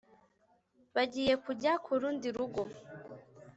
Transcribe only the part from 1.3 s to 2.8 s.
kujya kurundi rugo